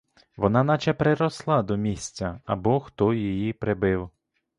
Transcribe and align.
Вона 0.37 0.63
наче 0.63 0.93
приросла 0.93 1.63
до 1.63 1.77
місця, 1.77 2.41
або 2.45 2.79
хто 2.79 3.13
її 3.13 3.53
прибив. 3.53 4.09